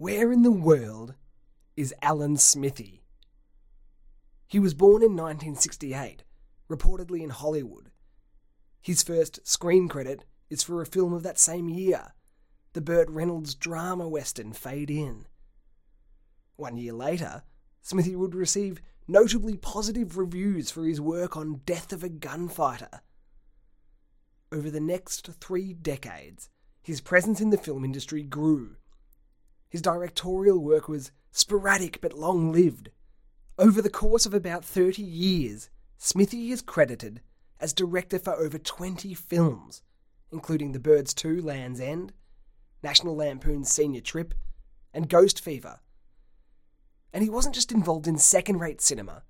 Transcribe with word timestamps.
Where 0.00 0.32
in 0.32 0.40
the 0.40 0.50
world 0.50 1.12
is 1.76 1.94
Alan 2.00 2.38
Smithee? 2.38 3.02
He 4.46 4.58
was 4.58 4.72
born 4.72 5.02
in 5.02 5.14
1968, 5.14 6.24
reportedly 6.70 7.20
in 7.20 7.28
Hollywood. 7.28 7.90
His 8.80 9.02
first 9.02 9.46
screen 9.46 9.90
credit 9.90 10.24
is 10.48 10.62
for 10.62 10.80
a 10.80 10.86
film 10.86 11.12
of 11.12 11.22
that 11.24 11.38
same 11.38 11.68
year, 11.68 12.14
the 12.72 12.80
Burt 12.80 13.10
Reynolds 13.10 13.54
drama 13.54 14.08
western 14.08 14.54
Fade 14.54 14.90
In. 14.90 15.26
One 16.56 16.78
year 16.78 16.94
later, 16.94 17.42
Smithee 17.82 18.16
would 18.16 18.34
receive 18.34 18.80
notably 19.06 19.58
positive 19.58 20.16
reviews 20.16 20.70
for 20.70 20.86
his 20.86 20.98
work 20.98 21.36
on 21.36 21.60
Death 21.66 21.92
of 21.92 22.02
a 22.02 22.08
Gunfighter. 22.08 23.02
Over 24.50 24.70
the 24.70 24.80
next 24.80 25.28
three 25.42 25.74
decades, 25.74 26.48
his 26.80 27.02
presence 27.02 27.42
in 27.42 27.50
the 27.50 27.58
film 27.58 27.84
industry 27.84 28.22
grew. 28.22 28.76
His 29.70 29.80
directorial 29.80 30.58
work 30.58 30.88
was 30.88 31.12
sporadic 31.30 32.00
but 32.00 32.12
long 32.12 32.52
lived. 32.52 32.90
Over 33.56 33.80
the 33.80 33.88
course 33.88 34.26
of 34.26 34.34
about 34.34 34.64
30 34.64 35.00
years, 35.00 35.70
Smithee 35.96 36.50
is 36.50 36.60
credited 36.60 37.20
as 37.60 37.72
director 37.72 38.18
for 38.18 38.34
over 38.34 38.58
20 38.58 39.14
films, 39.14 39.82
including 40.32 40.72
The 40.72 40.80
Birds 40.80 41.14
2 41.14 41.40
Land's 41.40 41.80
End, 41.80 42.12
National 42.82 43.14
Lampoon's 43.14 43.70
Senior 43.70 44.00
Trip, 44.00 44.34
and 44.92 45.08
Ghost 45.08 45.40
Fever. 45.40 45.78
And 47.12 47.22
he 47.22 47.30
wasn't 47.30 47.54
just 47.54 47.70
involved 47.70 48.08
in 48.08 48.18
second 48.18 48.58
rate 48.58 48.80
cinema. 48.80 49.22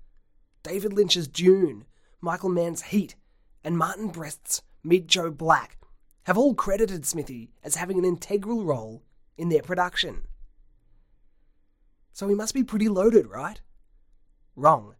David 0.63 0.93
Lynch's 0.93 1.27
Dune, 1.27 1.85
Michael 2.19 2.49
Mann's 2.49 2.83
Heat, 2.83 3.15
and 3.63 3.77
Martin 3.77 4.07
Brest's 4.07 4.63
Meet 4.83 5.05
Joe 5.05 5.29
Black 5.29 5.77
have 6.23 6.37
all 6.37 6.55
credited 6.55 7.05
Smithee 7.05 7.51
as 7.63 7.75
having 7.75 7.99
an 7.99 8.05
integral 8.05 8.63
role 8.63 9.03
in 9.37 9.49
their 9.49 9.61
production. 9.61 10.23
So 12.13 12.27
he 12.27 12.35
must 12.35 12.53
be 12.53 12.63
pretty 12.63 12.89
loaded, 12.89 13.27
right? 13.27 13.61
Wrong. 14.55 14.95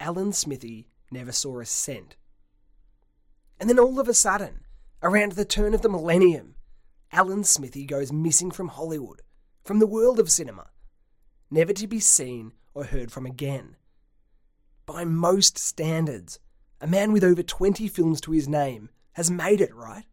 Alan 0.00 0.32
Smithee 0.32 0.88
never 1.10 1.32
saw 1.32 1.60
a 1.60 1.64
cent. 1.64 2.16
And 3.60 3.68
then 3.70 3.78
all 3.78 4.00
of 4.00 4.08
a 4.08 4.14
sudden, 4.14 4.64
around 5.02 5.32
the 5.32 5.44
turn 5.44 5.74
of 5.74 5.82
the 5.82 5.88
millennium, 5.88 6.56
Alan 7.12 7.44
Smithee 7.44 7.86
goes 7.86 8.12
missing 8.12 8.50
from 8.50 8.68
Hollywood, 8.68 9.22
from 9.62 9.78
the 9.78 9.86
world 9.86 10.18
of 10.18 10.30
cinema, 10.30 10.70
never 11.50 11.72
to 11.72 11.86
be 11.86 12.00
seen 12.00 12.52
or 12.74 12.84
heard 12.84 13.12
from 13.12 13.26
again. 13.26 13.76
By 14.86 15.04
most 15.04 15.58
standards, 15.58 16.40
a 16.80 16.86
man 16.86 17.12
with 17.12 17.22
over 17.22 17.42
20 17.42 17.86
films 17.88 18.20
to 18.22 18.32
his 18.32 18.48
name 18.48 18.90
has 19.12 19.30
made 19.30 19.60
it, 19.60 19.74
right? 19.74 20.06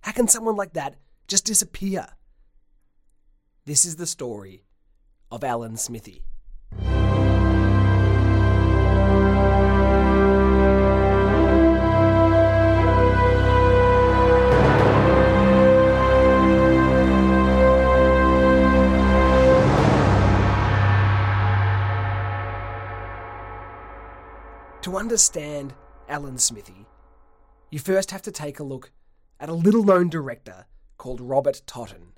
How 0.00 0.12
can 0.12 0.28
someone 0.28 0.56
like 0.56 0.72
that 0.74 0.96
just 1.28 1.44
disappear? 1.44 2.06
This 3.64 3.84
is 3.84 3.96
the 3.96 4.06
story 4.06 4.62
of 5.30 5.42
Alan 5.42 5.76
Smithee. 5.76 6.22
To 24.82 24.96
understand 24.96 25.74
Alan 26.08 26.38
Smithee, 26.38 26.86
you 27.72 27.80
first 27.80 28.12
have 28.12 28.22
to 28.22 28.30
take 28.30 28.60
a 28.60 28.62
look 28.62 28.92
at 29.40 29.48
a 29.48 29.52
little 29.52 29.82
known 29.82 30.08
director 30.08 30.66
called 30.96 31.20
Robert 31.20 31.62
Totten. 31.66 32.12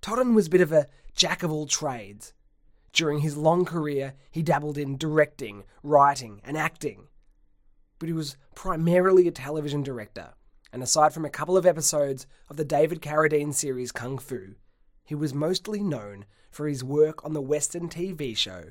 Totten 0.00 0.34
was 0.34 0.46
a 0.46 0.50
bit 0.50 0.62
of 0.62 0.72
a 0.72 0.86
jack 1.18 1.42
of 1.42 1.50
all 1.50 1.66
trades. 1.66 2.32
During 2.92 3.18
his 3.18 3.36
long 3.36 3.64
career, 3.64 4.14
he 4.30 4.40
dabbled 4.40 4.78
in 4.78 4.96
directing, 4.96 5.64
writing, 5.82 6.40
and 6.44 6.56
acting. 6.56 7.08
But 7.98 8.06
he 8.06 8.12
was 8.12 8.36
primarily 8.54 9.26
a 9.26 9.32
television 9.32 9.82
director, 9.82 10.34
and 10.72 10.80
aside 10.80 11.12
from 11.12 11.24
a 11.24 11.30
couple 11.30 11.56
of 11.56 11.66
episodes 11.66 12.28
of 12.48 12.56
the 12.56 12.64
David 12.64 13.02
Carradine 13.02 13.52
series 13.52 13.90
Kung 13.90 14.16
Fu, 14.16 14.54
he 15.04 15.16
was 15.16 15.34
mostly 15.34 15.82
known 15.82 16.24
for 16.52 16.68
his 16.68 16.84
work 16.84 17.24
on 17.24 17.32
the 17.32 17.42
Western 17.42 17.88
TV 17.88 18.36
show 18.36 18.66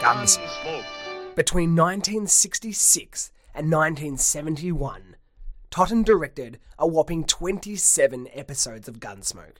Gunsmoke. 0.00 0.84
Between 1.34 1.74
1966 1.74 3.32
and 3.52 3.72
1971, 3.72 5.16
Totten 5.70 6.02
directed 6.02 6.58
a 6.78 6.86
whopping 6.86 7.24
27 7.24 8.28
episodes 8.32 8.88
of 8.88 9.00
Gunsmoke. 9.00 9.58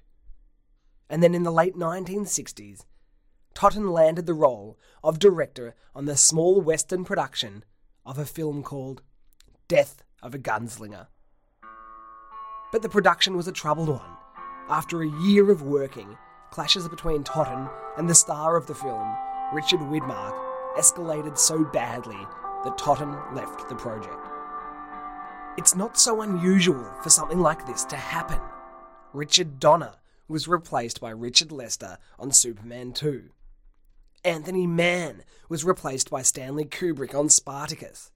And 1.11 1.23
then 1.23 1.35
in 1.35 1.43
the 1.43 1.53
late 1.53 1.77
1960s, 1.77 2.85
Totten 3.55 3.91
landed 3.91 4.27
the 4.27 4.35
role 4.35 4.79
of 5.03 5.19
director 5.19 5.75
on 5.95 6.07
the 6.07 6.17
small 6.17 6.61
western 6.61 7.05
production 7.05 7.65
of 8.07 8.19
a 8.19 8.25
film 8.25 8.63
called 8.63 9.03
Death 9.69 10.03
of 10.23 10.35
a 10.35 10.39
Gunslinger. 10.39 11.09
But 12.73 12.83
the 12.83 12.89
production 12.89 13.37
was 13.37 13.49
a 13.49 13.53
troubled 13.53 13.89
one. 13.89 14.17
After 14.69 15.03
a 15.03 15.23
year 15.23 15.51
of 15.51 15.63
working, 15.63 16.17
clashes 16.51 16.89
between 16.89 17.25
Totten 17.25 17.69
and 17.97 18.09
the 18.09 18.15
star 18.15 18.57
of 18.57 18.67
the 18.67 18.75
film 18.75 19.15
Richard 19.53 19.81
Widmark, 19.81 20.39
escalated 20.77 21.39
so 21.39 21.65
badly 21.65 22.19
that 22.65 22.79
Totten 22.79 23.17
left 23.35 23.69
the 23.69 23.75
project. 23.75 24.28
It's 25.59 25.75
not 25.75 25.99
so 25.99 26.23
unusual 26.23 26.89
for 27.03 27.11
something 27.11 27.41
like 27.41 27.67
this 27.67 27.85
to 27.87 27.97
happen. 27.97 28.39
Richard 29.13 29.59
Donner 29.59 29.95
was 30.29 30.47
replaced 30.47 31.01
by 31.01 31.11
Richard 31.11 31.51
Lester 31.51 31.99
on 32.17 32.31
Superman 32.31 32.93
2. 32.93 33.31
Anthony 34.23 34.69
Mann 34.69 35.25
was 35.49 35.65
replaced 35.65 36.11
by 36.11 36.23
Stanley 36.23 36.65
Kubrick 36.65 37.13
on 37.13 37.29
Spartacus. 37.29 38.13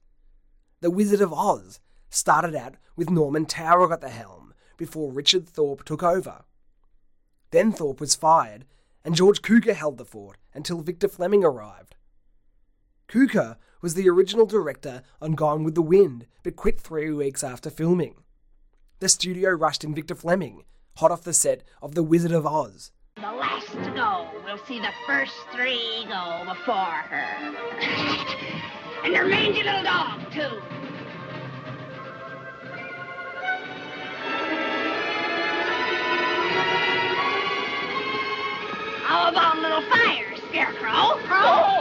The 0.79 0.89
Wizard 0.89 1.19
of 1.19 1.33
Oz 1.33 1.81
started 2.09 2.55
out 2.55 2.75
with 2.95 3.09
Norman 3.09 3.45
Taurog 3.45 3.91
at 3.91 3.99
the 3.99 4.07
helm 4.07 4.53
before 4.77 5.11
Richard 5.11 5.45
Thorpe 5.45 5.83
took 5.83 6.01
over. 6.01 6.45
Then 7.51 7.73
Thorpe 7.73 7.99
was 7.99 8.15
fired 8.15 8.63
and 9.03 9.15
George 9.15 9.41
Cukor 9.41 9.75
held 9.75 9.97
the 9.97 10.05
fort 10.05 10.37
until 10.53 10.79
Victor 10.79 11.09
Fleming 11.09 11.43
arrived. 11.43 11.95
Cukor 13.09 13.57
was 13.83 13.93
the 13.95 14.09
original 14.09 14.45
director 14.45 15.03
on 15.21 15.33
Gone 15.33 15.65
with 15.65 15.75
the 15.75 15.81
Wind, 15.81 16.25
but 16.41 16.55
quit 16.55 16.79
three 16.79 17.11
weeks 17.11 17.43
after 17.43 17.69
filming. 17.69 18.15
The 18.99 19.09
studio 19.09 19.49
rushed 19.49 19.83
in 19.83 19.93
Victor 19.93 20.15
Fleming, 20.15 20.63
hot 20.95 21.11
off 21.11 21.23
the 21.23 21.33
set 21.33 21.63
of 21.81 21.93
The 21.93 22.01
Wizard 22.01 22.31
of 22.31 22.47
Oz. 22.47 22.93
The 23.17 23.23
last 23.23 23.67
to 23.73 23.91
go 23.91 24.29
will 24.45 24.57
see 24.65 24.79
the 24.79 24.93
first 25.05 25.33
three 25.53 26.05
go 26.07 26.45
before 26.47 26.75
her. 26.75 27.55
and 29.03 29.13
her 29.13 29.25
mangy 29.25 29.63
little 29.63 29.83
dog, 29.83 30.31
too. 30.31 30.61
How 39.03 39.29
about 39.29 39.57
a 39.57 39.61
little 39.61 39.81
fire, 39.89 40.33
Scarecrow? 40.47 41.17
Crow? 41.27 41.73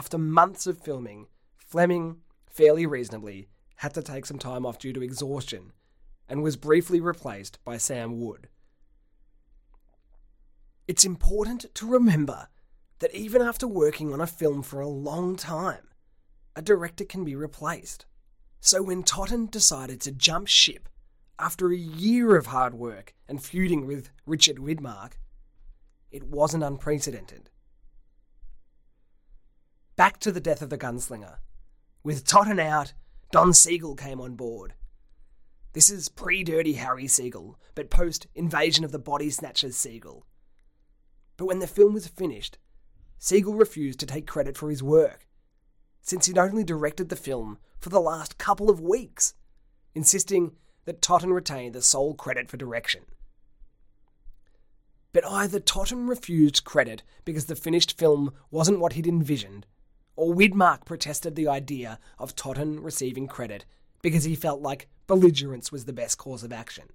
After 0.00 0.16
months 0.16 0.66
of 0.66 0.78
filming, 0.78 1.26
Fleming, 1.58 2.22
fairly 2.46 2.86
reasonably, 2.86 3.48
had 3.76 3.92
to 3.92 4.02
take 4.02 4.24
some 4.24 4.38
time 4.38 4.64
off 4.64 4.78
due 4.78 4.94
to 4.94 5.02
exhaustion 5.02 5.72
and 6.26 6.42
was 6.42 6.56
briefly 6.56 7.02
replaced 7.02 7.62
by 7.66 7.76
Sam 7.76 8.18
Wood. 8.18 8.48
It's 10.88 11.04
important 11.04 11.66
to 11.74 11.86
remember 11.86 12.48
that 13.00 13.14
even 13.14 13.42
after 13.42 13.68
working 13.68 14.10
on 14.10 14.22
a 14.22 14.26
film 14.26 14.62
for 14.62 14.80
a 14.80 14.88
long 14.88 15.36
time, 15.36 15.88
a 16.56 16.62
director 16.62 17.04
can 17.04 17.22
be 17.22 17.36
replaced. 17.36 18.06
So 18.58 18.80
when 18.80 19.02
Totten 19.02 19.48
decided 19.48 20.00
to 20.00 20.12
jump 20.12 20.48
ship 20.48 20.88
after 21.38 21.70
a 21.70 21.76
year 21.76 22.36
of 22.36 22.46
hard 22.46 22.72
work 22.72 23.12
and 23.28 23.44
feuding 23.44 23.86
with 23.86 24.08
Richard 24.24 24.56
Widmark, 24.56 25.18
it 26.10 26.24
wasn't 26.24 26.64
unprecedented. 26.64 27.49
Back 30.00 30.18
to 30.20 30.32
the 30.32 30.40
death 30.40 30.62
of 30.62 30.70
the 30.70 30.78
gunslinger. 30.78 31.40
With 32.02 32.26
Totten 32.26 32.58
out, 32.58 32.94
Don 33.32 33.52
Siegel 33.52 33.94
came 33.94 34.18
on 34.18 34.34
board. 34.34 34.72
This 35.74 35.90
is 35.90 36.08
pre 36.08 36.42
Dirty 36.42 36.72
Harry 36.72 37.06
Siegel, 37.06 37.58
but 37.74 37.90
post 37.90 38.26
Invasion 38.34 38.82
of 38.82 38.92
the 38.92 38.98
Body 38.98 39.28
Snatchers 39.28 39.76
Siegel. 39.76 40.24
But 41.36 41.44
when 41.44 41.58
the 41.58 41.66
film 41.66 41.92
was 41.92 42.06
finished, 42.06 42.56
Siegel 43.18 43.52
refused 43.52 44.00
to 44.00 44.06
take 44.06 44.26
credit 44.26 44.56
for 44.56 44.70
his 44.70 44.82
work, 44.82 45.28
since 46.00 46.24
he'd 46.24 46.38
only 46.38 46.64
directed 46.64 47.10
the 47.10 47.14
film 47.14 47.58
for 47.78 47.90
the 47.90 48.00
last 48.00 48.38
couple 48.38 48.70
of 48.70 48.80
weeks, 48.80 49.34
insisting 49.94 50.52
that 50.86 51.02
Totten 51.02 51.34
retain 51.34 51.72
the 51.72 51.82
sole 51.82 52.14
credit 52.14 52.48
for 52.48 52.56
direction. 52.56 53.02
But 55.12 55.26
either 55.26 55.60
Totten 55.60 56.06
refused 56.06 56.64
credit 56.64 57.02
because 57.26 57.44
the 57.44 57.54
finished 57.54 57.98
film 57.98 58.32
wasn't 58.50 58.80
what 58.80 58.94
he'd 58.94 59.06
envisioned, 59.06 59.66
or 60.16 60.34
Widmark 60.34 60.84
protested 60.84 61.34
the 61.34 61.48
idea 61.48 61.98
of 62.18 62.36
Totten 62.36 62.80
receiving 62.80 63.26
credit 63.26 63.64
because 64.02 64.24
he 64.24 64.34
felt 64.34 64.60
like 64.60 64.88
belligerence 65.06 65.72
was 65.72 65.84
the 65.84 65.92
best 65.92 66.18
course 66.18 66.42
of 66.42 66.52
action. 66.52 66.88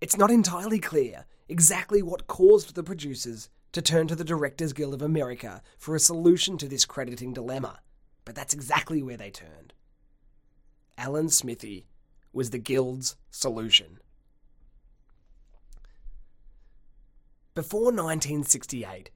It's 0.00 0.16
not 0.16 0.30
entirely 0.30 0.78
clear 0.78 1.26
exactly 1.48 2.02
what 2.02 2.26
caused 2.26 2.74
the 2.74 2.82
producers 2.82 3.50
to 3.72 3.82
turn 3.82 4.08
to 4.08 4.16
the 4.16 4.24
Directors 4.24 4.72
Guild 4.72 4.94
of 4.94 5.02
America 5.02 5.62
for 5.78 5.94
a 5.94 6.00
solution 6.00 6.56
to 6.58 6.68
this 6.68 6.84
crediting 6.84 7.32
dilemma, 7.32 7.80
but 8.24 8.34
that's 8.34 8.54
exactly 8.54 9.02
where 9.02 9.16
they 9.16 9.30
turned. 9.30 9.72
Alan 10.96 11.28
Smithee 11.28 11.86
was 12.32 12.50
the 12.50 12.58
Guild's 12.58 13.16
solution. 13.30 13.98
Before 17.54 17.92
1968, 17.92 19.10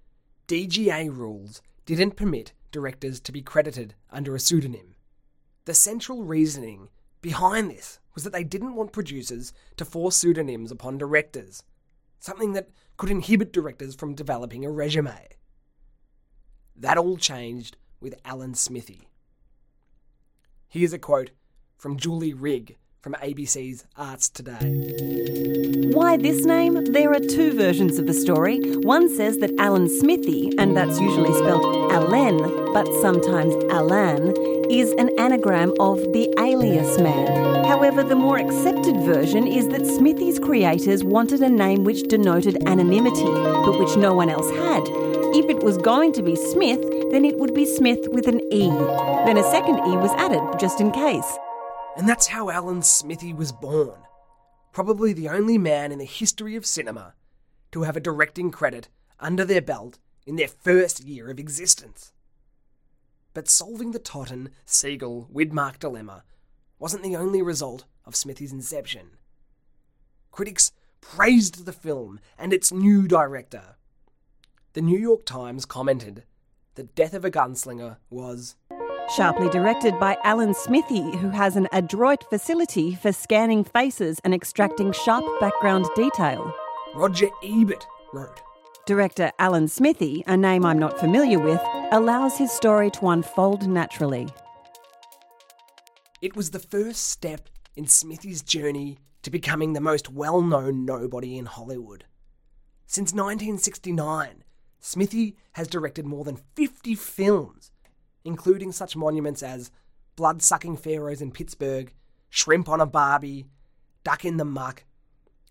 DGA 0.48 1.16
rules 1.16 1.62
didn't 1.86 2.16
permit 2.16 2.52
directors 2.70 3.20
to 3.20 3.32
be 3.32 3.42
credited 3.42 3.94
under 4.10 4.34
a 4.34 4.40
pseudonym. 4.40 4.94
The 5.64 5.74
central 5.74 6.24
reasoning 6.24 6.88
behind 7.20 7.70
this 7.70 8.00
was 8.14 8.24
that 8.24 8.32
they 8.32 8.44
didn't 8.44 8.74
want 8.74 8.92
producers 8.92 9.52
to 9.76 9.84
force 9.84 10.16
pseudonyms 10.16 10.70
upon 10.70 10.98
directors, 10.98 11.62
something 12.20 12.52
that 12.52 12.70
could 12.96 13.10
inhibit 13.10 13.52
directors 13.52 13.94
from 13.94 14.14
developing 14.14 14.64
a 14.64 14.70
resume. 14.70 15.28
That 16.76 16.98
all 16.98 17.16
changed 17.16 17.76
with 18.00 18.20
Alan 18.24 18.54
Smithee. 18.54 19.08
Here's 20.68 20.92
a 20.92 20.98
quote 20.98 21.30
from 21.76 21.96
Julie 21.98 22.34
Rigg 22.34 22.76
from 23.04 23.12
ABC's 23.16 23.84
Arts 23.98 24.30
Today. 24.30 25.90
Why 25.92 26.16
this 26.16 26.46
name? 26.46 26.82
There 26.90 27.12
are 27.12 27.20
two 27.20 27.52
versions 27.52 27.98
of 27.98 28.06
the 28.06 28.14
story. 28.14 28.58
One 28.78 29.14
says 29.14 29.36
that 29.40 29.52
Alan 29.58 29.90
Smithee, 29.90 30.56
and 30.58 30.74
that's 30.74 30.98
usually 30.98 31.34
spelled 31.34 31.92
Allen, 31.92 32.38
but 32.72 32.86
sometimes 33.02 33.52
Alan, 33.70 34.34
is 34.70 34.90
an 34.92 35.10
anagram 35.18 35.74
of 35.80 35.98
the 36.14 36.32
alias 36.38 36.98
man. 36.98 37.66
However, 37.66 38.02
the 38.02 38.16
more 38.16 38.38
accepted 38.38 38.96
version 39.02 39.46
is 39.46 39.68
that 39.68 39.84
Smithee's 39.84 40.38
creators 40.38 41.04
wanted 41.04 41.42
a 41.42 41.50
name 41.50 41.84
which 41.84 42.04
denoted 42.04 42.56
anonymity, 42.66 43.26
but 43.66 43.78
which 43.78 43.98
no 43.98 44.14
one 44.14 44.30
else 44.30 44.48
had. 44.52 44.82
If 45.36 45.50
it 45.50 45.62
was 45.62 45.76
going 45.76 46.14
to 46.14 46.22
be 46.22 46.36
Smith, 46.36 46.80
then 47.10 47.26
it 47.26 47.36
would 47.36 47.52
be 47.52 47.66
Smith 47.66 48.08
with 48.12 48.28
an 48.28 48.40
E. 48.50 48.70
Then 49.26 49.36
a 49.36 49.50
second 49.50 49.76
E 49.80 49.98
was 49.98 50.12
added, 50.12 50.58
just 50.58 50.80
in 50.80 50.90
case. 50.90 51.36
And 51.96 52.08
that's 52.08 52.28
how 52.28 52.50
Alan 52.50 52.82
Smithee 52.82 53.32
was 53.32 53.52
born. 53.52 54.00
Probably 54.72 55.12
the 55.12 55.28
only 55.28 55.58
man 55.58 55.92
in 55.92 55.98
the 55.98 56.04
history 56.04 56.56
of 56.56 56.66
cinema 56.66 57.14
to 57.70 57.82
have 57.82 57.96
a 57.96 58.00
directing 58.00 58.50
credit 58.50 58.88
under 59.20 59.44
their 59.44 59.62
belt 59.62 59.98
in 60.26 60.36
their 60.36 60.48
first 60.48 61.04
year 61.04 61.30
of 61.30 61.38
existence. 61.38 62.12
But 63.32 63.48
solving 63.48 63.92
the 63.92 63.98
Totten, 63.98 64.50
Siegel, 64.64 65.28
Widmark 65.32 65.78
dilemma 65.78 66.24
wasn't 66.78 67.02
the 67.04 67.16
only 67.16 67.42
result 67.42 67.84
of 68.04 68.16
Smithee's 68.16 68.52
inception. 68.52 69.16
Critics 70.32 70.72
praised 71.00 71.64
the 71.64 71.72
film 71.72 72.18
and 72.36 72.52
its 72.52 72.72
new 72.72 73.06
director. 73.06 73.76
The 74.72 74.82
New 74.82 74.98
York 74.98 75.24
Times 75.24 75.64
commented, 75.64 76.24
The 76.74 76.84
death 76.84 77.14
of 77.14 77.24
a 77.24 77.30
gunslinger 77.30 77.98
was 78.10 78.56
Sharply 79.10 79.50
directed 79.50 80.00
by 80.00 80.16
Alan 80.24 80.54
Smithee, 80.54 81.16
who 81.18 81.28
has 81.28 81.56
an 81.56 81.68
adroit 81.72 82.24
facility 82.30 82.94
for 82.94 83.12
scanning 83.12 83.62
faces 83.62 84.18
and 84.24 84.34
extracting 84.34 84.92
sharp 84.92 85.24
background 85.40 85.86
detail. 85.94 86.52
Roger 86.94 87.28
Ebert 87.42 87.86
wrote. 88.14 88.40
Director 88.86 89.30
Alan 89.38 89.68
Smithee, 89.68 90.24
a 90.26 90.36
name 90.36 90.64
I'm 90.64 90.78
not 90.78 90.98
familiar 90.98 91.38
with, 91.38 91.60
allows 91.92 92.38
his 92.38 92.50
story 92.50 92.90
to 92.92 93.08
unfold 93.08 93.68
naturally. 93.68 94.28
It 96.22 96.34
was 96.34 96.50
the 96.50 96.58
first 96.58 97.06
step 97.10 97.50
in 97.76 97.86
Smithee's 97.86 98.42
journey 98.42 98.98
to 99.22 99.30
becoming 99.30 99.74
the 99.74 99.80
most 99.80 100.10
well 100.10 100.40
known 100.40 100.86
nobody 100.86 101.36
in 101.36 101.46
Hollywood. 101.46 102.04
Since 102.86 103.12
1969, 103.12 104.44
Smithee 104.80 105.36
has 105.52 105.68
directed 105.68 106.06
more 106.06 106.24
than 106.24 106.40
50 106.54 106.94
films, 106.94 107.70
including 108.24 108.72
such 108.72 108.96
monuments 108.96 109.42
as 109.42 109.70
Blood 110.16 110.42
Sucking 110.42 110.76
Pharaohs 110.76 111.20
in 111.20 111.30
Pittsburgh, 111.30 111.92
Shrimp 112.30 112.68
on 112.68 112.80
a 112.80 112.86
Barbie, 112.86 113.46
Duck 114.02 114.24
in 114.24 114.36
the 114.36 114.44
Muck, 114.44 114.84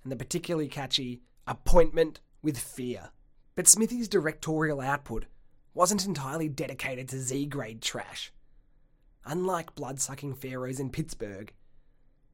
and 0.03 0.11
the 0.11 0.15
particularly 0.15 0.67
catchy 0.67 1.21
Appointment 1.47 2.19
with 2.41 2.57
Fear. 2.57 3.09
But 3.55 3.67
Smithee's 3.67 4.07
directorial 4.07 4.81
output 4.81 5.25
wasn't 5.73 6.05
entirely 6.05 6.49
dedicated 6.49 7.09
to 7.09 7.19
Z 7.19 7.45
grade 7.47 7.81
trash. 7.81 8.31
Unlike 9.25 9.75
blood-sucking 9.75 10.35
pharaohs 10.35 10.79
in 10.79 10.89
Pittsburgh, 10.89 11.53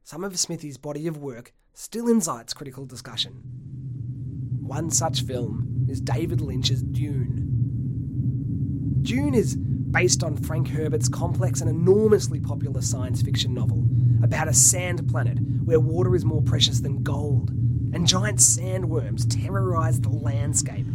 some 0.02 0.24
of 0.24 0.38
Smithee's 0.38 0.78
body 0.78 1.06
of 1.06 1.18
work 1.18 1.52
still 1.72 2.08
incites 2.08 2.52
critical 2.52 2.84
discussion. 2.86 3.42
One 4.60 4.90
such 4.90 5.22
film 5.22 5.86
is 5.88 6.00
David 6.00 6.40
Lynch's 6.40 6.82
Dune. 6.82 7.48
Dune 9.02 9.34
is 9.34 9.56
based 9.90 10.22
on 10.22 10.36
Frank 10.36 10.68
Herbert's 10.68 11.08
complex 11.08 11.60
and 11.60 11.68
enormously 11.68 12.38
popular 12.38 12.80
science 12.80 13.22
fiction 13.22 13.54
novel 13.54 13.84
about 14.22 14.48
a 14.48 14.52
sand 14.52 15.08
planet 15.08 15.38
where 15.64 15.80
water 15.80 16.14
is 16.14 16.24
more 16.24 16.42
precious 16.42 16.80
than 16.80 17.02
gold, 17.02 17.50
and 17.92 18.06
giant 18.06 18.38
sandworms 18.38 19.26
terrorize 19.28 20.00
the 20.00 20.10
landscape. 20.10 20.86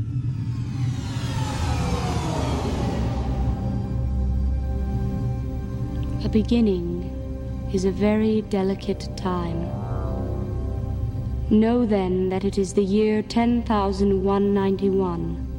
A 6.24 6.30
beginning 6.30 7.12
is 7.74 7.86
a 7.86 7.92
very 7.92 8.42
delicate 8.44 9.10
time. 9.18 9.62
Know 11.50 11.86
then 11.86 12.30
that 12.30 12.44
it 12.44 12.58
is 12.58 12.74
the 12.74 12.84
year 12.84 13.22
10,191. 13.22 15.55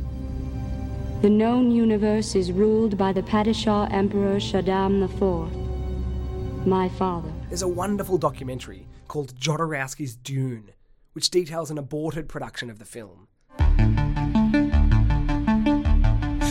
The 1.26 1.30
known 1.30 1.72
universe 1.72 2.36
is 2.36 2.52
ruled 2.52 2.96
by 2.96 3.12
the 3.12 3.20
Padishah 3.20 3.92
Emperor 3.92 4.36
Shaddam 4.36 5.02
IV, 5.02 6.64
my 6.64 6.88
father. 6.90 7.32
There's 7.48 7.62
a 7.62 7.66
wonderful 7.66 8.16
documentary 8.16 8.86
called 9.08 9.34
Jodorowsky's 9.34 10.14
Dune, 10.14 10.70
which 11.14 11.30
details 11.30 11.68
an 11.72 11.78
aborted 11.78 12.28
production 12.28 12.70
of 12.70 12.78
the 12.78 12.84
film. 12.84 13.26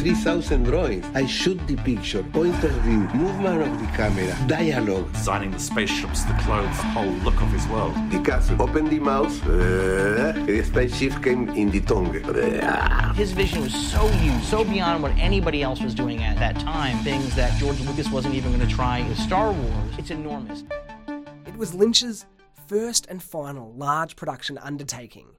3,000 0.06 0.66
drawings. 0.66 1.04
I 1.16 1.26
shoot 1.26 1.60
the 1.66 1.76
picture, 1.78 2.22
point 2.22 2.64
of 2.64 2.70
view, 2.84 3.10
movement 3.16 3.64
of 3.64 3.80
the 3.80 3.88
camera, 3.98 4.38
dialogue. 4.46 5.12
Designing 5.14 5.50
the 5.50 5.60
spaceships, 5.60 6.26
the 6.26 6.34
clothes, 6.44 6.78
the 6.78 6.84
whole 6.94 7.16
look 7.26 7.42
of 7.42 7.52
his 7.52 7.68
world. 7.70 7.96
The 8.12 8.20
castle. 8.20 8.62
Open 8.62 8.88
the 8.88 9.00
mouth. 9.00 9.36
Uh, 9.48 10.34
the 10.46 10.64
spaceship 10.64 11.24
came 11.24 11.50
in 11.50 11.72
the 11.72 11.82
tongue. 11.82 12.14
His 13.16 13.32
vision 13.32 13.62
was 13.64 13.74
so 13.74 14.08
huge, 14.08 14.44
so 14.44 14.64
beyond 14.64 15.02
what 15.02 15.12
anybody 15.18 15.64
else 15.64 15.82
was 15.82 15.96
doing 15.96 16.22
at 16.22 16.38
that 16.38 16.60
time. 16.60 17.00
Things 17.00 17.36
that 17.36 17.58
George 17.60 17.80
Lucas 17.80 18.12
wasn't 18.12 18.36
even 18.36 18.56
going 18.56 18.68
to 18.68 18.72
try 18.72 19.00
in 19.00 19.16
Star 19.16 19.54
Wars. 19.54 19.94
It's 19.98 20.12
enormous. 20.12 20.66
It 21.48 21.58
was 21.58 21.74
Lynch's 21.74 22.28
first 22.68 23.08
and 23.10 23.24
final 23.24 23.74
large 23.74 24.16
production 24.16 24.60
undertaking. 24.60 25.30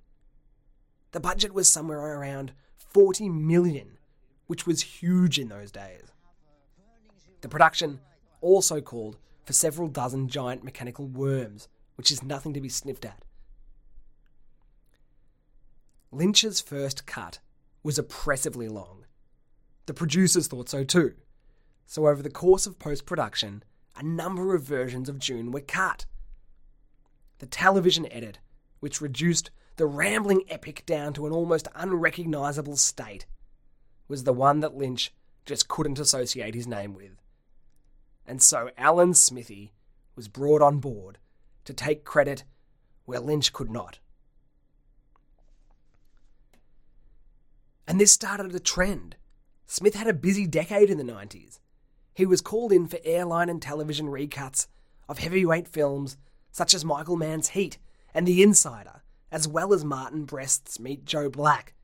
The 1.12 1.20
budget 1.20 1.54
was 1.54 1.68
somewhere 1.68 2.00
around 2.18 2.50
40 2.76 3.28
million, 3.28 3.95
which 4.46 4.66
was 4.66 4.80
huge 4.82 5.38
in 5.38 5.48
those 5.48 5.70
days. 5.70 6.12
The 7.40 7.48
production 7.48 8.00
also 8.40 8.80
called 8.80 9.18
for 9.44 9.52
several 9.52 9.88
dozen 9.88 10.28
giant 10.28 10.64
mechanical 10.64 11.06
worms, 11.06 11.68
which 11.96 12.10
is 12.10 12.22
nothing 12.22 12.52
to 12.54 12.60
be 12.60 12.68
sniffed 12.68 13.04
at. 13.04 13.22
Lynch's 16.10 16.60
first 16.60 17.06
cut 17.06 17.40
was 17.82 17.98
oppressively 17.98 18.68
long. 18.68 19.04
The 19.86 19.94
producers 19.94 20.48
thought 20.48 20.68
so 20.68 20.82
too. 20.82 21.14
So, 21.84 22.08
over 22.08 22.22
the 22.22 22.30
course 22.30 22.66
of 22.66 22.78
post 22.78 23.06
production, 23.06 23.62
a 23.96 24.02
number 24.02 24.54
of 24.54 24.62
versions 24.62 25.08
of 25.08 25.20
Dune 25.20 25.52
were 25.52 25.60
cut. 25.60 26.06
The 27.38 27.46
television 27.46 28.10
edit, 28.10 28.40
which 28.80 29.00
reduced 29.00 29.50
the 29.76 29.86
rambling 29.86 30.42
epic 30.48 30.84
down 30.86 31.12
to 31.14 31.26
an 31.26 31.32
almost 31.32 31.68
unrecognisable 31.74 32.76
state, 32.76 33.26
was 34.08 34.24
the 34.24 34.32
one 34.32 34.60
that 34.60 34.76
Lynch 34.76 35.12
just 35.44 35.68
couldn't 35.68 35.98
associate 35.98 36.54
his 36.54 36.66
name 36.66 36.94
with. 36.94 37.20
And 38.26 38.42
so 38.42 38.70
Alan 38.76 39.14
Smithee 39.14 39.72
was 40.16 40.28
brought 40.28 40.62
on 40.62 40.78
board 40.78 41.18
to 41.64 41.72
take 41.72 42.04
credit 42.04 42.44
where 43.04 43.20
Lynch 43.20 43.52
could 43.52 43.70
not. 43.70 43.98
And 47.86 48.00
this 48.00 48.12
started 48.12 48.54
a 48.54 48.60
trend. 48.60 49.16
Smith 49.66 49.94
had 49.94 50.08
a 50.08 50.12
busy 50.12 50.46
decade 50.46 50.90
in 50.90 50.98
the 50.98 51.04
90s. 51.04 51.60
He 52.14 52.26
was 52.26 52.40
called 52.40 52.72
in 52.72 52.86
for 52.88 52.98
airline 53.04 53.48
and 53.48 53.60
television 53.60 54.06
recuts 54.06 54.66
of 55.08 55.18
heavyweight 55.18 55.68
films 55.68 56.16
such 56.50 56.74
as 56.74 56.84
Michael 56.84 57.16
Mann's 57.16 57.50
Heat 57.50 57.78
and 58.14 58.26
The 58.26 58.42
Insider, 58.42 59.02
as 59.30 59.46
well 59.46 59.74
as 59.74 59.84
Martin 59.84 60.24
Brest's 60.24 60.80
Meet 60.80 61.04
Joe 61.04 61.28
Black. 61.28 61.74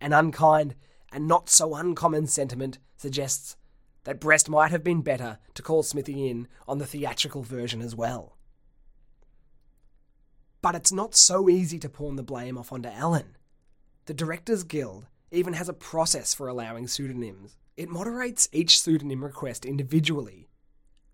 An 0.00 0.12
unkind 0.12 0.74
and 1.14 1.28
not 1.28 1.48
so 1.48 1.76
uncommon 1.76 2.26
sentiment 2.26 2.78
suggests 2.96 3.56
that 4.02 4.20
Brest 4.20 4.50
might 4.50 4.72
have 4.72 4.82
been 4.82 5.00
better 5.00 5.38
to 5.54 5.62
call 5.62 5.84
Smithee 5.84 6.28
in 6.28 6.48
on 6.66 6.78
the 6.78 6.86
theatrical 6.86 7.42
version 7.42 7.80
as 7.80 7.94
well. 7.94 8.36
But 10.60 10.74
it's 10.74 10.92
not 10.92 11.14
so 11.14 11.48
easy 11.48 11.78
to 11.78 11.88
pawn 11.88 12.16
the 12.16 12.24
blame 12.24 12.58
off 12.58 12.72
onto 12.72 12.88
Alan. 12.88 13.36
The 14.06 14.14
Directors 14.14 14.64
Guild 14.64 15.06
even 15.30 15.52
has 15.52 15.68
a 15.68 15.72
process 15.72 16.34
for 16.34 16.48
allowing 16.48 16.88
pseudonyms. 16.88 17.56
It 17.76 17.88
moderates 17.88 18.48
each 18.52 18.80
pseudonym 18.80 19.24
request 19.24 19.64
individually. 19.64 20.48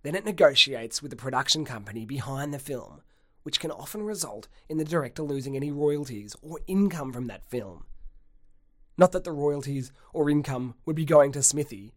Then 0.03 0.15
it 0.15 0.25
negotiates 0.25 1.03
with 1.03 1.11
the 1.11 1.17
production 1.17 1.67
company 1.67 2.07
behind 2.07 2.55
the 2.55 2.59
film, 2.59 3.03
which 3.43 3.61
can 3.61 3.71
often 3.71 4.03
result 4.03 4.49
in 4.69 4.79
the 4.79 4.85
director 4.85 5.23
losing 5.23 5.57
any 5.57 5.71
royalties 5.71 6.35
or 6.41 6.61
income 6.67 7.13
from 7.13 7.27
that 7.27 7.45
film. 7.45 7.85
Not 9.01 9.13
that 9.13 9.25
the 9.25 9.33
royalties 9.33 9.93
or 10.13 10.29
income 10.29 10.75
would 10.85 10.95
be 10.95 11.07
going 11.07 11.33
to 11.33 11.43
Smithee, 11.43 11.95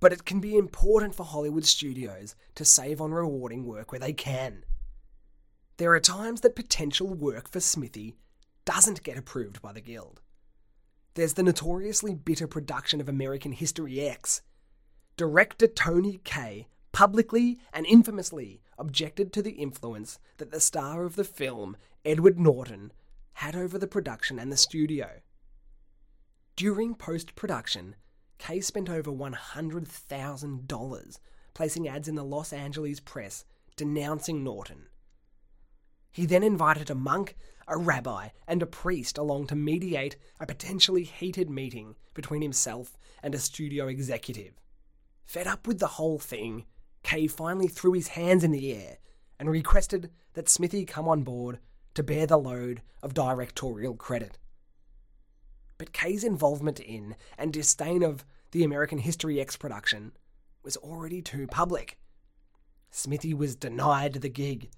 but 0.00 0.10
it 0.10 0.24
can 0.24 0.40
be 0.40 0.56
important 0.56 1.14
for 1.14 1.24
Hollywood 1.24 1.66
studios 1.66 2.34
to 2.54 2.64
save 2.64 2.98
on 2.98 3.12
rewarding 3.12 3.66
work 3.66 3.92
where 3.92 3.98
they 3.98 4.14
can. 4.14 4.64
There 5.76 5.92
are 5.92 6.00
times 6.00 6.40
that 6.40 6.56
potential 6.56 7.12
work 7.12 7.50
for 7.50 7.60
Smithee 7.60 8.14
doesn't 8.64 9.02
get 9.02 9.18
approved 9.18 9.60
by 9.60 9.74
the 9.74 9.82
Guild. 9.82 10.22
There's 11.12 11.34
the 11.34 11.42
notoriously 11.42 12.14
bitter 12.14 12.46
production 12.46 13.02
of 13.02 13.08
American 13.08 13.52
History 13.52 14.00
X. 14.00 14.40
Director 15.18 15.66
Tony 15.66 16.20
Kaye 16.24 16.68
publicly 16.92 17.58
and 17.70 17.84
infamously 17.84 18.62
objected 18.78 19.30
to 19.34 19.42
the 19.42 19.50
influence 19.50 20.18
that 20.38 20.52
the 20.52 20.60
star 20.60 21.04
of 21.04 21.16
the 21.16 21.24
film, 21.24 21.76
Edward 22.02 22.40
Norton, 22.40 22.92
had 23.38 23.54
over 23.54 23.78
the 23.78 23.86
production 23.86 24.40
and 24.40 24.50
the 24.50 24.56
studio. 24.56 25.20
During 26.56 26.96
post 26.96 27.36
production, 27.36 27.94
Kaye 28.38 28.60
spent 28.60 28.90
over 28.90 29.12
$100,000 29.12 31.18
placing 31.54 31.86
ads 31.86 32.08
in 32.08 32.16
the 32.16 32.24
Los 32.24 32.52
Angeles 32.52 32.98
press 32.98 33.44
denouncing 33.76 34.42
Norton. 34.42 34.88
He 36.10 36.26
then 36.26 36.42
invited 36.42 36.90
a 36.90 36.96
monk, 36.96 37.36
a 37.68 37.78
rabbi, 37.78 38.30
and 38.48 38.60
a 38.60 38.66
priest 38.66 39.16
along 39.16 39.46
to 39.46 39.54
mediate 39.54 40.16
a 40.40 40.46
potentially 40.46 41.04
heated 41.04 41.48
meeting 41.48 41.94
between 42.14 42.42
himself 42.42 42.98
and 43.22 43.36
a 43.36 43.38
studio 43.38 43.86
executive. 43.86 44.54
Fed 45.24 45.46
up 45.46 45.68
with 45.68 45.78
the 45.78 45.86
whole 45.86 46.18
thing, 46.18 46.64
Kaye 47.04 47.28
finally 47.28 47.68
threw 47.68 47.92
his 47.92 48.08
hands 48.08 48.42
in 48.42 48.50
the 48.50 48.72
air 48.72 48.98
and 49.38 49.48
requested 49.48 50.10
that 50.32 50.48
Smithee 50.48 50.84
come 50.84 51.06
on 51.06 51.22
board 51.22 51.60
to 51.98 52.04
bear 52.04 52.28
the 52.28 52.38
load 52.38 52.80
of 53.02 53.12
directorial 53.12 53.96
credit. 53.96 54.38
But 55.78 55.92
Kaye's 55.92 56.22
involvement 56.22 56.78
in 56.78 57.16
and 57.36 57.52
disdain 57.52 58.04
of 58.04 58.24
the 58.52 58.62
American 58.62 58.98
History 58.98 59.40
X 59.40 59.56
production 59.56 60.12
was 60.62 60.76
already 60.76 61.20
too 61.22 61.48
public. 61.48 61.98
Smithee 62.92 63.34
was 63.34 63.56
denied 63.56 64.12
the 64.12 64.28
gig. 64.28 64.70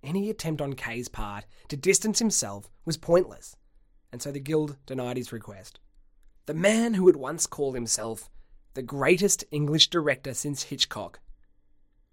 Any 0.00 0.30
attempt 0.30 0.62
on 0.62 0.74
Kaye's 0.74 1.08
part 1.08 1.44
to 1.66 1.76
distance 1.76 2.20
himself 2.20 2.70
was 2.84 2.96
pointless, 2.96 3.56
and 4.12 4.22
so 4.22 4.30
the 4.30 4.38
Guild 4.38 4.76
denied 4.86 5.16
his 5.16 5.32
request. 5.32 5.80
The 6.46 6.54
man 6.54 6.94
who 6.94 7.08
had 7.08 7.16
once 7.16 7.48
called 7.48 7.74
himself 7.74 8.30
the 8.74 8.82
greatest 8.82 9.42
English 9.50 9.90
director 9.90 10.34
since 10.34 10.62
Hitchcock 10.62 11.18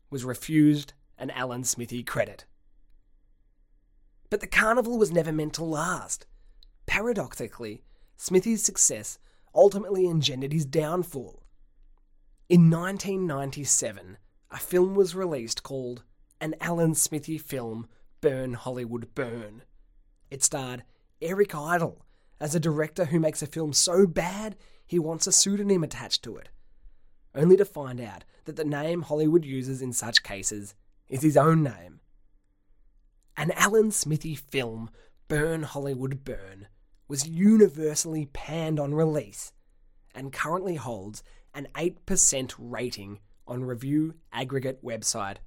was 0.10 0.26
refused 0.26 0.94
an 1.20 1.30
Alan 1.30 1.64
Smithee 1.64 2.02
credit. 2.02 2.46
But 4.34 4.42
the 4.42 4.48
carnival 4.48 4.98
was 4.98 5.12
never 5.12 5.32
meant 5.32 5.54
to 5.54 5.64
last. 5.64 6.26
Paradoxically, 6.88 7.84
Smithee's 8.18 8.64
success 8.64 9.20
ultimately 9.54 10.08
engendered 10.08 10.54
his 10.54 10.66
downfall. 10.66 11.44
In 12.50 12.72
1997, 12.72 14.18
a 14.50 14.58
film 14.58 14.96
was 14.96 15.14
released 15.14 15.62
called 15.62 16.02
An 16.42 16.56
Alan 16.60 16.96
Smithee 16.96 17.38
Film 17.38 17.88
Burn 18.22 18.54
Hollywood 18.54 19.14
Burn. 19.14 19.62
It 20.32 20.44
starred 20.44 20.84
Eric 21.22 21.54
Idle 21.54 22.04
as 22.40 22.56
a 22.56 22.60
director 22.60 23.06
who 23.06 23.20
makes 23.20 23.44
a 23.44 23.46
film 23.46 23.72
so 23.72 24.08
bad 24.08 24.56
he 24.84 24.98
wants 24.98 25.28
a 25.28 25.32
pseudonym 25.32 25.84
attached 25.84 26.24
to 26.24 26.38
it, 26.38 26.50
only 27.36 27.56
to 27.56 27.66
find 27.66 28.02
out 28.02 28.24
that 28.46 28.56
the 28.56 28.66
name 28.66 29.04
Hollywood 29.04 29.46
uses 29.46 29.80
in 29.80 29.94
such 29.94 30.24
cases 30.24 30.74
is 31.08 31.22
his 31.22 31.38
own 31.38 31.62
name. 31.62 32.00
An 33.36 33.52
Alan 33.52 33.92
Smithee 33.92 34.36
film, 34.36 34.90
Burn 35.28 35.64
Hollywood 35.64 36.24
Burn, 36.24 36.68
was 37.08 37.28
universally 37.28 38.28
panned 38.32 38.80
on 38.80 38.94
release 38.94 39.52
and 40.14 40.32
currently 40.32 40.76
holds 40.76 41.24
an 41.54 41.68
8% 41.76 42.54
rating 42.58 43.20
on 43.48 43.64
review 43.64 44.16
aggregate 44.32 44.84
website 44.84 45.38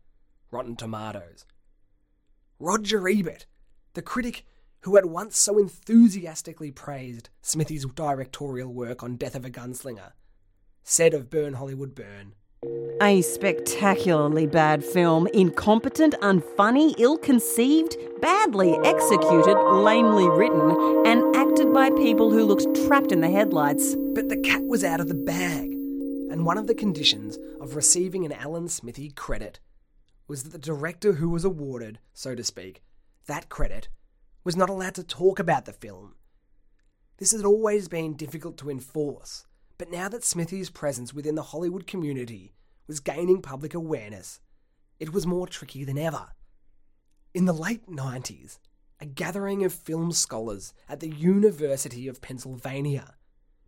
Rotten 0.51 0.77
Tomatoes. 0.77 1.47
Roger 2.59 3.09
Ebert, 3.09 3.47
the 3.95 4.03
critic 4.03 4.45
who 4.81 4.97
had 4.97 5.07
once 5.07 5.39
so 5.39 5.59
enthusiastically 5.59 6.71
praised 6.71 7.31
Smithee's 7.43 7.87
directorial 7.87 8.73
work 8.73 9.03
on 9.03 9.17
Death 9.17 9.35
of 9.35 9.45
a 9.45 9.51
Gunslinger, 9.51 10.13
said 10.83 11.15
of 11.15 11.31
Burn 11.31 11.55
Hollywood 11.55 11.95
Burn 11.95 12.35
a 13.03 13.21
spectacularly 13.23 14.47
bad 14.47 14.85
film, 14.85 15.27
incompetent, 15.29 16.15
unfunny, 16.23 16.95
ill 16.99 17.19
conceived, 17.19 17.97
badly 18.21 18.77
executed, 18.85 19.57
lamely 19.73 20.29
written, 20.29 21.07
and 21.07 21.37
acted 21.37 21.73
by 21.73 21.91
people 21.91 22.31
who 22.31 22.45
looked 22.45 22.75
trapped 22.87 23.13
in 23.13 23.21
the 23.21 23.31
headlights. 23.31 23.95
But 24.15 24.29
the 24.29 24.39
cat 24.39 24.65
was 24.65 24.83
out 24.83 25.01
of 25.01 25.09
the 25.09 25.15
bag, 25.15 25.71
and 25.73 26.45
one 26.45 26.59
of 26.59 26.67
the 26.67 26.75
conditions 26.75 27.39
of 27.61 27.77
receiving 27.77 28.25
an 28.25 28.33
Alan 28.33 28.69
Smithee 28.69 29.11
credit 29.11 29.61
was 30.27 30.43
that 30.43 30.51
the 30.51 30.59
director 30.59 31.15
who 31.15 31.29
was 31.29 31.45
awarded, 31.45 31.99
so 32.13 32.35
to 32.35 32.43
speak, 32.43 32.83
that 33.27 33.49
credit 33.49 33.89
was 34.43 34.57
not 34.57 34.71
allowed 34.71 34.95
to 34.95 35.05
talk 35.05 35.39
about 35.39 35.65
the 35.67 35.73
film. 35.73 36.15
This 37.19 37.33
had 37.33 37.45
always 37.45 37.89
been 37.89 38.15
difficult 38.15 38.57
to 38.59 38.71
enforce, 38.71 39.47
but 39.79 39.91
now 39.91 40.09
that 40.09 40.25
Smithee's 40.25 40.71
presence 40.71 41.13
within 41.13 41.35
the 41.35 41.43
Hollywood 41.43 41.87
community 41.87 42.55
was 42.87 43.01
gaining 43.01 43.43
public 43.43 43.75
awareness, 43.75 44.41
it 44.99 45.13
was 45.13 45.27
more 45.27 45.47
tricky 45.47 45.85
than 45.85 45.99
ever. 45.99 46.29
In 47.35 47.45
the 47.45 47.53
late 47.53 47.87
90s, 47.87 48.59
a 49.01 49.07
gathering 49.07 49.65
of 49.65 49.75
film 49.75 50.13
scholars 50.13 50.73
at 50.89 51.01
the 51.01 51.11
University 51.11 52.09
of 52.09 52.23
Pennsylvania 52.23 53.15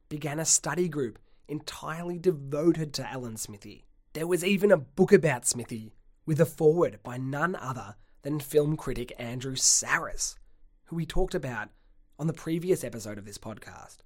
began 0.08 0.38
a 0.38 0.44
study 0.46 0.88
group 0.88 1.18
entirely 1.48 2.18
devoted 2.18 2.94
to 2.94 3.06
Alan 3.06 3.36
Smithee. 3.36 3.84
There 4.14 4.26
was 4.26 4.42
even 4.42 4.72
a 4.72 4.78
book 4.78 5.12
about 5.12 5.46
Smithee 5.46 5.92
with 6.24 6.40
a 6.40 6.46
foreword 6.46 7.00
by 7.02 7.18
none 7.18 7.54
other 7.56 7.96
than 8.22 8.40
film 8.40 8.76
critic 8.76 9.12
Andrew 9.18 9.54
Sarris, 9.54 10.36
who 10.86 10.96
we 10.96 11.04
talked 11.04 11.34
about 11.34 11.68
on 12.18 12.26
the 12.26 12.32
previous 12.32 12.82
episode 12.82 13.18
of 13.18 13.26
this 13.26 13.38
podcast. 13.38 13.98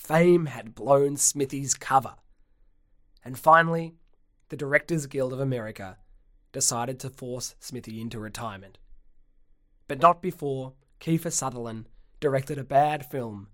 Fame 0.00 0.46
had 0.46 0.74
blown 0.74 1.16
Smithee's 1.16 1.74
cover 1.74 2.14
and 3.24 3.38
finally, 3.38 3.94
the 4.48 4.56
Directors 4.56 5.06
Guild 5.06 5.32
of 5.32 5.40
America 5.40 5.98
decided 6.52 6.98
to 7.00 7.10
force 7.10 7.54
Smithee 7.60 8.00
into 8.00 8.18
retirement. 8.18 8.78
But 9.88 10.00
not 10.00 10.22
before 10.22 10.74
Kiefer 11.00 11.32
Sutherland 11.32 11.88
directed 12.18 12.58
a 12.58 12.64
bad 12.64 13.06
film 13.06 13.48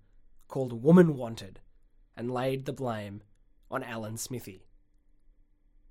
called 0.47 0.83
Woman 0.83 1.15
Wanted 1.15 1.59
and 2.15 2.31
laid 2.31 2.65
the 2.65 2.73
blame 2.73 3.21
on 3.69 3.83
Alan 3.83 4.17
Smithee. 4.17 4.65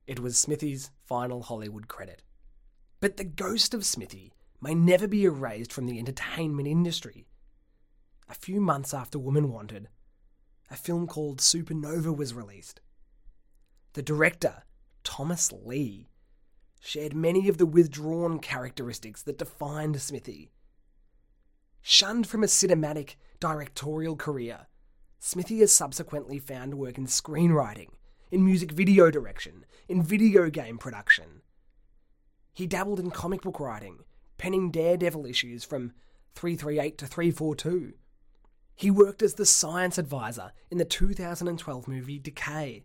It 0.07 0.21
was 0.21 0.39
Smithee's 0.39 0.91
final 1.05 1.43
Hollywood 1.43 1.89
credit. 1.89 2.23
But 3.01 3.17
the 3.17 3.25
ghost 3.25 3.75
of 3.75 3.85
Smithee 3.85 4.33
may 4.61 4.75
never 4.75 5.07
be 5.07 5.25
erased 5.25 5.73
from 5.73 5.87
the 5.87 5.99
entertainment 5.99 6.67
industry. 6.67 7.27
A 8.29 8.35
few 8.35 8.61
months 8.61 8.95
after 8.95 9.19
Woman 9.19 9.53
Wanted, 9.53 9.89
a 10.71 10.77
film 10.77 11.07
called 11.07 11.39
Supernova 11.39 12.17
was 12.17 12.35
released. 12.35 12.81
The 13.93 14.03
director, 14.03 14.65
Thomas 15.05 15.53
Lee, 15.53 16.09
shared 16.81 17.15
many 17.15 17.49
of 17.49 17.59
the 17.59 17.67
withdrawn 17.67 18.39
characteristics 18.39 19.23
that 19.23 19.39
defined 19.39 20.01
Smithee. 20.01 20.51
Shunned 21.83 22.27
from 22.27 22.43
a 22.43 22.47
cinematic 22.49 23.15
directorial 23.41 24.17
career, 24.17 24.67
Smithee 25.19 25.61
has 25.61 25.73
subsequently 25.73 26.39
found 26.39 26.75
work 26.75 26.99
in 26.99 27.07
screenwriting, 27.07 27.89
in 28.31 28.45
music 28.45 28.73
video 28.73 29.11
direction, 29.11 29.65
in 29.89 30.03
video 30.03 30.51
game 30.51 30.79
production. 30.79 31.43
He 32.53 32.67
dabbled 32.67 33.01
in 33.01 33.11
comic 33.11 33.43
book 33.43 33.61
writing, 33.61 34.01
penning 34.39 34.71
Daredevil 34.71 35.27
issues 35.27 35.65
from 35.65 35.93
338 36.35 36.99
to 36.99 37.07
342. 37.07 37.95
He 38.77 38.91
worked 38.91 39.23
as 39.23 39.35
the 39.35 39.47
science 39.47 39.99
advisor 39.99 40.53
in 40.71 40.79
the 40.79 40.85
2012 40.85 41.89
movie 41.89 42.19
Decay 42.19 42.85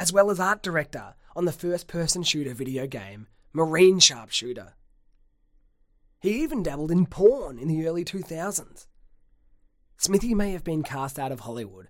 as 0.00 0.14
well 0.14 0.30
as 0.30 0.40
art 0.40 0.62
director 0.62 1.14
on 1.36 1.44
the 1.44 1.52
first 1.52 1.86
person 1.86 2.22
shooter 2.22 2.54
video 2.54 2.86
game 2.86 3.26
Marine 3.52 3.98
Sharpshooter. 3.98 4.72
He 6.20 6.42
even 6.42 6.62
dabbled 6.62 6.90
in 6.90 7.04
porn 7.04 7.58
in 7.58 7.68
the 7.68 7.86
early 7.86 8.02
2000s. 8.02 8.86
Smithee 9.98 10.34
may 10.34 10.52
have 10.52 10.64
been 10.64 10.82
cast 10.82 11.18
out 11.18 11.32
of 11.32 11.40
Hollywood, 11.40 11.88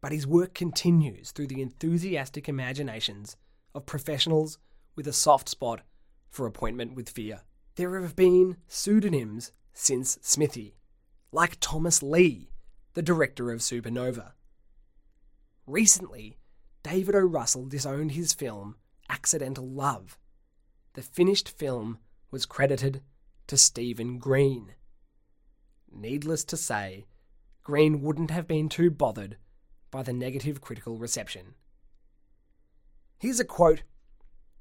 but 0.00 0.10
his 0.10 0.26
work 0.26 0.52
continues 0.52 1.30
through 1.30 1.46
the 1.46 1.62
enthusiastic 1.62 2.48
imaginations 2.48 3.36
of 3.72 3.86
professionals 3.86 4.58
with 4.96 5.06
a 5.06 5.12
soft 5.12 5.48
spot 5.48 5.82
for 6.30 6.46
appointment 6.46 6.96
with 6.96 7.08
fear. 7.08 7.42
There 7.76 8.00
have 8.00 8.16
been 8.16 8.56
pseudonyms 8.66 9.52
since 9.72 10.18
Smithee, 10.22 10.74
like 11.30 11.58
Thomas 11.60 12.02
Lee, 12.02 12.50
the 12.94 13.02
director 13.02 13.50
of 13.52 13.60
Supernova. 13.60 14.32
Recently, 15.66 16.38
David 16.82 17.14
O. 17.14 17.20
Russell 17.20 17.66
disowned 17.66 18.12
his 18.12 18.32
film 18.32 18.76
Accidental 19.08 19.68
Love. 19.68 20.18
The 20.94 21.02
finished 21.02 21.48
film 21.48 21.98
was 22.30 22.46
credited 22.46 23.02
to 23.48 23.56
Stephen 23.56 24.18
Greene. 24.18 24.74
Needless 25.92 26.44
to 26.44 26.56
say, 26.56 27.06
Greene 27.62 28.00
wouldn't 28.00 28.30
have 28.30 28.46
been 28.46 28.68
too 28.68 28.90
bothered 28.90 29.38
by 29.90 30.02
the 30.02 30.12
negative 30.12 30.60
critical 30.60 30.98
reception. 30.98 31.54
Here's 33.18 33.40
a 33.40 33.44
quote 33.44 33.82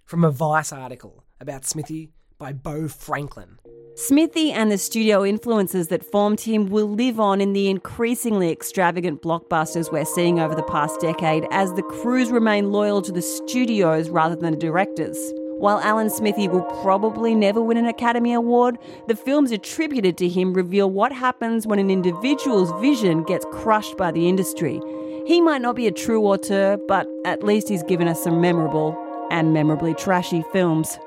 from 0.05 0.23
a 0.23 0.31
Vice 0.31 0.71
article 0.71 1.23
about 1.39 1.65
Smithee 1.65 2.11
by 2.37 2.53
Beau 2.53 2.87
Franklin. 2.87 3.59
Smithee 3.95 4.51
and 4.51 4.71
the 4.71 4.77
studio 4.79 5.23
influences 5.23 5.89
that 5.89 6.03
formed 6.03 6.41
him 6.41 6.65
will 6.71 6.89
live 6.89 7.19
on 7.19 7.39
in 7.39 7.53
the 7.53 7.69
increasingly 7.69 8.51
extravagant 8.51 9.21
blockbusters 9.21 9.91
we're 9.91 10.03
seeing 10.03 10.39
over 10.39 10.55
the 10.55 10.63
past 10.63 10.99
decade 10.99 11.45
as 11.51 11.71
the 11.73 11.83
crews 11.83 12.31
remain 12.31 12.71
loyal 12.71 13.03
to 13.03 13.11
the 13.11 13.21
studios 13.21 14.09
rather 14.09 14.35
than 14.35 14.49
the 14.49 14.57
directors. 14.57 15.31
While 15.59 15.79
Alan 15.81 16.09
Smithee 16.09 16.47
will 16.47 16.63
probably 16.81 17.35
never 17.35 17.61
win 17.61 17.77
an 17.77 17.85
Academy 17.85 18.33
Award, 18.33 18.79
the 19.07 19.15
films 19.15 19.51
attributed 19.51 20.17
to 20.17 20.27
him 20.27 20.55
reveal 20.55 20.89
what 20.89 21.11
happens 21.11 21.67
when 21.67 21.77
an 21.77 21.91
individual's 21.91 22.71
vision 22.81 23.21
gets 23.23 23.45
crushed 23.51 23.95
by 23.95 24.11
the 24.11 24.27
industry. 24.27 24.81
He 25.27 25.39
might 25.39 25.61
not 25.61 25.75
be 25.75 25.85
a 25.85 25.91
true 25.91 26.25
auteur, 26.25 26.77
but 26.87 27.07
at 27.25 27.43
least 27.43 27.69
he's 27.69 27.83
given 27.83 28.07
us 28.07 28.23
some 28.23 28.41
memorable 28.41 28.97
and 29.29 29.53
memorably 29.53 29.93
trashy 29.93 30.43
films. 30.51 30.97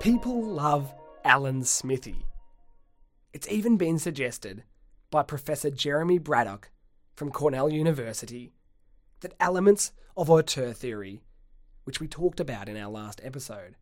People 0.00 0.42
love 0.42 0.90
Alan 1.26 1.64
Smithee. 1.64 2.26
It's 3.32 3.50
even 3.50 3.78
been 3.78 3.98
suggested 3.98 4.62
by 5.10 5.22
Professor 5.22 5.70
Jeremy 5.70 6.18
Braddock 6.18 6.70
from 7.14 7.30
Cornell 7.30 7.70
University 7.70 8.52
that 9.20 9.32
elements 9.40 9.92
of 10.18 10.28
auteur 10.28 10.74
theory, 10.74 11.22
which 11.84 11.98
we 11.98 12.06
talked 12.06 12.40
about 12.40 12.68
in 12.68 12.76
our 12.76 12.90
last 12.90 13.22
episode, 13.24 13.76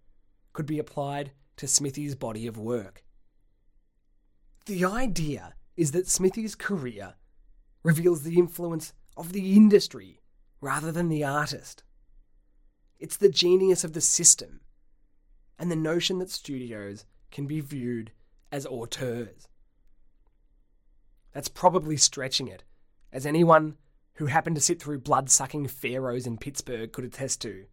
could 0.53 0.67
be 0.67 0.79
applied 0.79 1.33
to 1.57 1.67
Smithee's 1.67 2.15
body 2.15 2.47
of 2.47 2.57
work. 2.57 3.03
The 4.67 4.85
idea 4.85 5.55
is 5.77 5.91
that 5.91 6.07
Smithee's 6.07 6.55
career 6.55 7.15
reveals 7.83 8.23
the 8.23 8.39
influence 8.39 8.93
of 9.17 9.33
the 9.33 9.57
industry 9.57 10.21
rather 10.61 10.93
than 10.93 11.09
the 11.09 11.25
artist. 11.25 11.83
It's 13.01 13.17
the 13.17 13.29
genius 13.29 13.83
of 13.83 13.95
the 13.95 14.01
system 14.01 14.61
and 15.59 15.73
the 15.73 15.77
notion 15.77 16.21
that 16.21 16.31
studios 16.31 17.05
can 17.33 17.47
be 17.47 17.61
viewed 17.61 18.13
as 18.53 18.67
auteurs. 18.67 19.49
That's 21.33 21.49
probably 21.49 21.97
stretching 21.97 22.47
it, 22.47 22.63
as 23.13 23.27
anyone 23.27 23.77
who 24.15 24.27
happened 24.27 24.57
to 24.57 24.63
sit 24.63 24.81
through 24.81 25.01
blood 25.01 25.31
sucking 25.31 25.67
pharaohs 25.69 26.27
in 26.27 26.37
Pittsburgh 26.37 26.93
could 26.93 27.05
attest 27.05 27.41
to. 27.43 27.65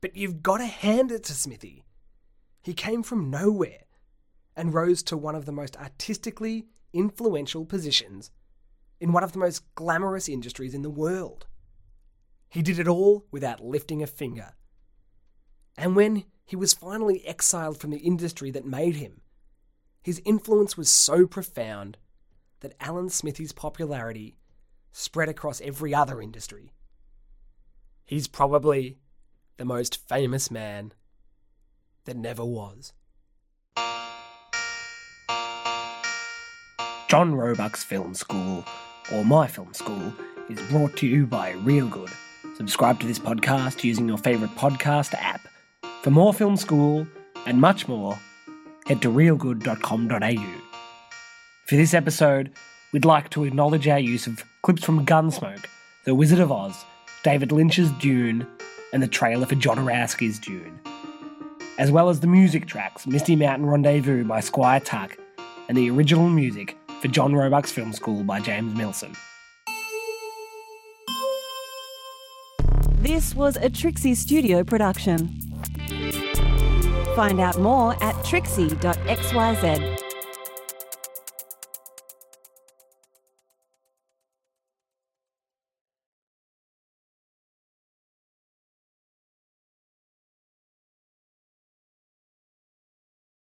But 0.00 0.16
you've 0.16 0.42
got 0.42 0.58
to 0.58 0.66
hand 0.66 1.10
it 1.10 1.24
to 1.24 1.34
Smithee. 1.34 1.84
He 2.62 2.72
came 2.72 3.02
from 3.02 3.30
nowhere 3.30 3.84
and 4.56 4.72
rose 4.72 5.02
to 5.04 5.16
one 5.16 5.34
of 5.34 5.46
the 5.46 5.52
most 5.52 5.76
artistically 5.76 6.66
influential 6.92 7.64
positions 7.64 8.30
in 9.00 9.12
one 9.12 9.24
of 9.24 9.32
the 9.32 9.38
most 9.38 9.74
glamorous 9.74 10.28
industries 10.28 10.74
in 10.74 10.82
the 10.82 10.90
world. 10.90 11.46
He 12.48 12.62
did 12.62 12.78
it 12.78 12.88
all 12.88 13.26
without 13.30 13.64
lifting 13.64 14.02
a 14.02 14.06
finger. 14.06 14.52
And 15.76 15.96
when 15.96 16.24
he 16.50 16.56
was 16.56 16.74
finally 16.74 17.24
exiled 17.24 17.78
from 17.78 17.90
the 17.90 17.98
industry 17.98 18.50
that 18.50 18.66
made 18.66 18.96
him, 18.96 19.20
his 20.02 20.20
influence 20.24 20.76
was 20.76 20.90
so 20.90 21.24
profound 21.24 21.96
that 22.58 22.74
Alan 22.80 23.08
Smithee's 23.08 23.52
popularity 23.52 24.34
spread 24.90 25.28
across 25.28 25.60
every 25.60 25.94
other 25.94 26.20
industry. 26.20 26.72
He's 28.04 28.26
probably 28.26 28.98
the 29.58 29.64
most 29.64 30.08
famous 30.08 30.50
man 30.50 30.92
that 32.04 32.16
never 32.16 32.44
was. 32.44 32.94
John 37.08 37.36
Roebuck's 37.36 37.84
Film 37.84 38.12
School, 38.14 38.64
or 39.12 39.24
My 39.24 39.46
Film 39.46 39.72
School, 39.72 40.12
is 40.48 40.60
brought 40.62 40.96
to 40.96 41.06
you 41.06 41.26
by 41.26 41.52
Real 41.52 41.86
Good. 41.86 42.10
Subscribe 42.56 42.98
to 42.98 43.06
this 43.06 43.20
podcast 43.20 43.84
using 43.84 44.08
your 44.08 44.18
favourite 44.18 44.56
podcast 44.56 45.14
app. 45.14 45.42
For 46.02 46.10
more 46.10 46.32
film 46.32 46.56
school 46.56 47.06
and 47.46 47.60
much 47.60 47.86
more, 47.86 48.18
head 48.86 49.02
to 49.02 49.08
realgood.com.au. 49.08 50.60
For 51.66 51.76
this 51.76 51.92
episode, 51.92 52.52
we'd 52.92 53.04
like 53.04 53.28
to 53.30 53.44
acknowledge 53.44 53.86
our 53.86 53.98
use 53.98 54.26
of 54.26 54.42
clips 54.62 54.82
from 54.82 55.04
Gunsmoke, 55.04 55.66
The 56.06 56.14
Wizard 56.14 56.38
of 56.38 56.50
Oz, 56.50 56.86
David 57.22 57.52
Lynch's 57.52 57.90
Dune, 58.00 58.46
and 58.94 59.02
the 59.02 59.08
trailer 59.08 59.44
for 59.44 59.56
John 59.56 59.76
Jodorowsky's 59.76 60.38
Dune, 60.38 60.80
as 61.76 61.90
well 61.90 62.08
as 62.08 62.20
the 62.20 62.26
music 62.26 62.66
tracks 62.66 63.06
Misty 63.06 63.36
Mountain 63.36 63.66
Rendezvous 63.66 64.24
by 64.24 64.40
Squire 64.40 64.80
Tuck 64.80 65.18
and 65.68 65.76
the 65.76 65.90
original 65.90 66.30
music 66.30 66.78
for 67.02 67.08
John 67.08 67.34
Roebuck's 67.34 67.72
Film 67.72 67.92
School 67.92 68.24
by 68.24 68.40
James 68.40 68.72
Milson. 68.72 69.14
This 73.02 73.34
was 73.34 73.56
a 73.56 73.68
Trixie 73.68 74.14
Studio 74.14 74.64
production. 74.64 75.49
Find 77.20 77.38
out 77.38 77.58
more 77.58 78.02
at 78.02 78.24
trixie.xyz. 78.24 79.99